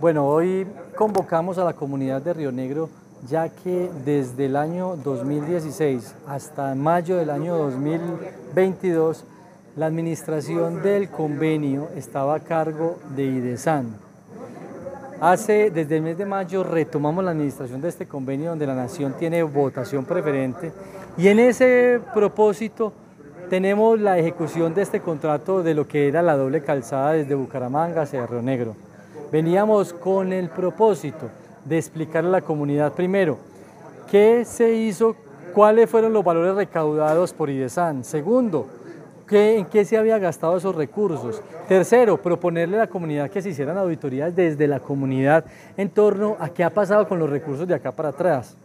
Bueno, 0.00 0.28
hoy 0.28 0.64
convocamos 0.94 1.58
a 1.58 1.64
la 1.64 1.72
comunidad 1.72 2.22
de 2.22 2.32
Río 2.32 2.52
Negro 2.52 2.88
ya 3.28 3.48
que 3.48 3.90
desde 4.04 4.46
el 4.46 4.54
año 4.54 4.94
2016 4.94 6.14
hasta 6.28 6.72
mayo 6.76 7.16
del 7.16 7.30
año 7.30 7.56
2022 7.56 9.24
la 9.74 9.86
administración 9.86 10.84
del 10.84 11.08
convenio 11.08 11.88
estaba 11.96 12.36
a 12.36 12.38
cargo 12.38 12.98
de 13.16 13.24
IDESAN. 13.24 13.96
Hace, 15.20 15.72
desde 15.72 15.96
el 15.96 16.02
mes 16.02 16.16
de 16.16 16.26
mayo 16.26 16.62
retomamos 16.62 17.24
la 17.24 17.32
administración 17.32 17.80
de 17.80 17.88
este 17.88 18.06
convenio 18.06 18.50
donde 18.50 18.68
la 18.68 18.76
nación 18.76 19.14
tiene 19.18 19.42
votación 19.42 20.04
preferente 20.04 20.70
y 21.16 21.26
en 21.26 21.40
ese 21.40 22.00
propósito 22.14 22.92
tenemos 23.50 23.98
la 23.98 24.16
ejecución 24.16 24.74
de 24.74 24.82
este 24.82 25.00
contrato 25.00 25.64
de 25.64 25.74
lo 25.74 25.88
que 25.88 26.06
era 26.06 26.22
la 26.22 26.36
doble 26.36 26.62
calzada 26.62 27.14
desde 27.14 27.34
Bucaramanga 27.34 28.02
hacia 28.02 28.24
Río 28.28 28.42
Negro. 28.42 28.76
Veníamos 29.30 29.92
con 29.92 30.32
el 30.32 30.48
propósito 30.48 31.28
de 31.64 31.78
explicarle 31.78 32.28
a 32.28 32.32
la 32.32 32.40
comunidad 32.40 32.92
primero 32.92 33.38
qué 34.10 34.44
se 34.44 34.74
hizo, 34.74 35.16
cuáles 35.54 35.90
fueron 35.90 36.12
los 36.12 36.24
valores 36.24 36.54
recaudados 36.54 37.32
por 37.32 37.50
IDESAN. 37.50 38.04
Segundo, 38.04 38.66
¿En 39.30 39.66
qué 39.66 39.84
se 39.84 39.98
había 39.98 40.18
gastado 40.18 40.56
esos 40.56 40.74
recursos? 40.74 41.42
Tercero, 41.68 42.16
proponerle 42.16 42.76
a 42.76 42.80
la 42.80 42.86
comunidad 42.86 43.30
que 43.30 43.42
se 43.42 43.50
hicieran 43.50 43.76
auditorías 43.76 44.34
desde 44.34 44.66
la 44.66 44.80
comunidad 44.80 45.44
en 45.76 45.90
torno 45.90 46.36
a 46.40 46.48
qué 46.48 46.64
ha 46.64 46.70
pasado 46.70 47.06
con 47.06 47.18
los 47.18 47.28
recursos 47.28 47.68
de 47.68 47.74
acá 47.74 47.92
para 47.92 48.08
atrás. 48.10 48.56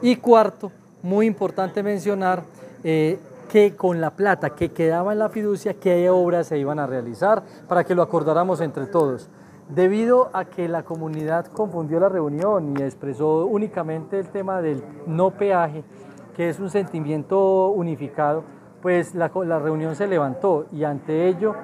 Y 0.00 0.16
cuarto, 0.16 0.72
muy 1.02 1.26
importante 1.26 1.82
mencionar 1.82 2.42
eh, 2.82 3.18
que 3.50 3.76
con 3.76 4.00
la 4.00 4.10
plata 4.10 4.50
que 4.50 4.70
quedaba 4.70 5.12
en 5.12 5.18
la 5.18 5.28
fiducia, 5.28 5.74
qué 5.74 6.08
obras 6.08 6.46
se 6.46 6.58
iban 6.58 6.78
a 6.78 6.86
realizar 6.86 7.42
para 7.68 7.84
que 7.84 7.94
lo 7.94 8.02
acordáramos 8.02 8.62
entre 8.62 8.86
todos. 8.86 9.28
Debido 9.68 10.30
a 10.34 10.44
que 10.44 10.68
la 10.68 10.82
comunidad 10.82 11.46
confundió 11.46 11.98
la 11.98 12.10
reunión 12.10 12.74
y 12.76 12.82
expresó 12.82 13.46
únicamente 13.46 14.18
el 14.18 14.28
tema 14.28 14.60
del 14.60 14.84
no 15.06 15.30
peaje, 15.30 15.84
que 16.36 16.50
es 16.50 16.60
un 16.60 16.68
sentimiento 16.68 17.68
unificado, 17.68 18.44
pues 18.82 19.14
la, 19.14 19.28
reunión 19.28 19.96
se 19.96 20.06
levantó 20.06 20.66
y 20.70 20.84
ante 20.84 21.28
ello 21.28 21.54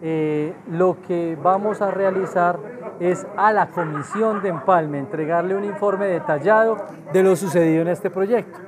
eh, 0.00 0.54
lo 0.70 1.02
que 1.06 1.36
vamos 1.42 1.82
a 1.82 1.90
realizar 1.90 2.58
es 2.98 3.26
a 3.36 3.52
la 3.52 3.68
comisión 3.68 4.42
de 4.42 4.48
empalme 4.48 4.98
entregarle 4.98 5.54
un 5.54 5.64
informe 5.64 6.06
detallado 6.06 6.78
de 7.12 7.22
lo 7.22 7.36
sucedido 7.36 7.82
en 7.82 7.88
este 7.88 8.08
proyecto. 8.08 8.58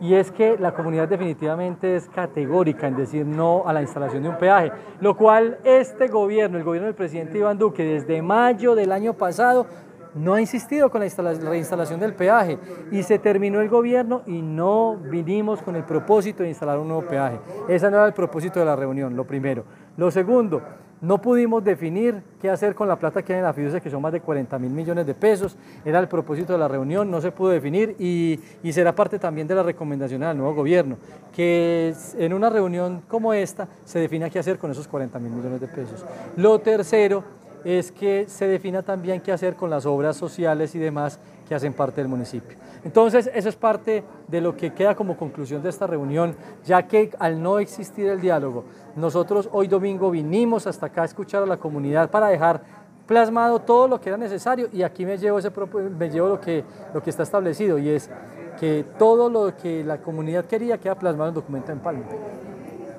Y 0.00 0.14
es 0.14 0.30
que 0.30 0.58
la 0.58 0.74
comunidad 0.74 1.08
definitivamente 1.08 1.96
es 1.96 2.08
categórica 2.08 2.86
en 2.88 2.96
decir 2.96 3.24
no 3.24 3.62
a 3.66 3.72
la 3.72 3.82
instalación 3.82 4.22
de 4.22 4.28
un 4.28 4.38
peaje, 4.38 4.72
lo 5.00 5.16
cual 5.16 5.58
este 5.64 6.08
gobierno, 6.08 6.58
el 6.58 6.64
gobierno 6.64 6.86
del 6.86 6.96
presidente 6.96 7.38
Iván 7.38 7.58
Duque, 7.58 7.84
desde 7.84 8.20
mayo 8.20 8.74
del 8.74 8.92
año 8.92 9.14
pasado 9.14 9.66
no 10.14 10.34
ha 10.34 10.40
insistido 10.40 10.90
con 10.90 11.00
la 11.00 11.08
reinstalación 11.34 12.00
del 12.00 12.14
peaje 12.14 12.58
y 12.92 13.02
se 13.02 13.18
terminó 13.18 13.60
el 13.60 13.68
gobierno 13.68 14.22
y 14.26 14.42
no 14.42 14.96
vinimos 14.96 15.60
con 15.62 15.76
el 15.76 15.84
propósito 15.84 16.42
de 16.42 16.50
instalar 16.50 16.78
un 16.78 16.88
nuevo 16.88 17.02
peaje. 17.02 17.38
Ese 17.68 17.90
no 17.90 17.96
era 17.96 18.06
el 18.06 18.12
propósito 18.12 18.60
de 18.60 18.66
la 18.66 18.76
reunión, 18.76 19.16
lo 19.16 19.24
primero. 19.24 19.64
Lo 19.96 20.10
segundo, 20.10 20.62
no 21.04 21.20
pudimos 21.20 21.62
definir 21.62 22.22
qué 22.40 22.48
hacer 22.48 22.74
con 22.74 22.88
la 22.88 22.96
plata 22.96 23.22
que 23.22 23.34
hay 23.34 23.38
en 23.38 23.44
la 23.44 23.52
fiducia, 23.52 23.78
que 23.78 23.90
son 23.90 24.00
más 24.00 24.12
de 24.12 24.20
40 24.20 24.58
mil 24.58 24.70
millones 24.70 25.06
de 25.06 25.14
pesos. 25.14 25.56
Era 25.84 25.98
el 25.98 26.08
propósito 26.08 26.54
de 26.54 26.58
la 26.58 26.66
reunión, 26.66 27.10
no 27.10 27.20
se 27.20 27.30
pudo 27.30 27.50
definir 27.50 27.94
y, 27.98 28.40
y 28.62 28.72
será 28.72 28.94
parte 28.94 29.18
también 29.18 29.46
de 29.46 29.54
la 29.54 29.62
recomendación 29.62 30.22
del 30.22 30.36
nuevo 30.36 30.54
gobierno, 30.54 30.96
que 31.34 31.94
en 32.18 32.32
una 32.32 32.48
reunión 32.48 33.02
como 33.06 33.34
esta 33.34 33.68
se 33.84 33.98
defina 33.98 34.30
qué 34.30 34.38
hacer 34.38 34.58
con 34.58 34.70
esos 34.70 34.88
40 34.88 35.18
mil 35.18 35.32
millones 35.32 35.60
de 35.60 35.68
pesos. 35.68 36.04
Lo 36.36 36.58
tercero 36.60 37.22
es 37.64 37.90
que 37.90 38.26
se 38.28 38.46
defina 38.46 38.82
también 38.82 39.20
qué 39.20 39.32
hacer 39.32 39.56
con 39.56 39.70
las 39.70 39.86
obras 39.86 40.16
sociales 40.16 40.74
y 40.74 40.78
demás 40.78 41.18
que 41.48 41.54
hacen 41.54 41.72
parte 41.72 42.00
del 42.00 42.08
municipio. 42.08 42.56
Entonces, 42.84 43.30
eso 43.34 43.48
es 43.48 43.56
parte 43.56 44.04
de 44.28 44.40
lo 44.40 44.56
que 44.56 44.72
queda 44.72 44.94
como 44.94 45.16
conclusión 45.16 45.62
de 45.62 45.70
esta 45.70 45.86
reunión, 45.86 46.36
ya 46.64 46.86
que 46.86 47.10
al 47.18 47.42
no 47.42 47.58
existir 47.58 48.06
el 48.06 48.20
diálogo, 48.20 48.64
nosotros 48.96 49.48
hoy 49.52 49.66
domingo 49.66 50.10
vinimos 50.10 50.66
hasta 50.66 50.86
acá 50.86 51.02
a 51.02 51.06
escuchar 51.06 51.42
a 51.42 51.46
la 51.46 51.56
comunidad 51.56 52.10
para 52.10 52.28
dejar 52.28 52.62
plasmado 53.06 53.58
todo 53.58 53.88
lo 53.88 54.00
que 54.00 54.08
era 54.08 54.18
necesario 54.18 54.68
y 54.72 54.82
aquí 54.82 55.04
me 55.04 55.18
llevo, 55.18 55.38
ese, 55.38 55.50
me 55.98 56.10
llevo 56.10 56.28
lo, 56.28 56.40
que, 56.40 56.64
lo 56.92 57.02
que 57.02 57.10
está 57.10 57.22
establecido 57.22 57.78
y 57.78 57.90
es 57.90 58.10
que 58.58 58.84
todo 58.98 59.28
lo 59.28 59.54
que 59.56 59.84
la 59.84 59.98
comunidad 59.98 60.44
quería 60.46 60.78
queda 60.78 60.94
plasmado 60.94 61.28
en 61.28 61.34
documento 61.34 61.72
en 61.72 61.80
Palma. 61.80 62.04